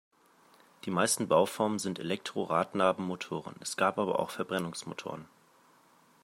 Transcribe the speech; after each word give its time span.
Die 0.85 0.89
meisten 0.89 1.27
Bauformen 1.27 1.77
sind 1.77 1.99
Elektro-Radnabenmotoren, 1.99 3.57
es 3.59 3.77
gab 3.77 3.99
aber 3.99 4.17
auch 4.17 4.31
Verbrennungsmotoren. 4.31 5.25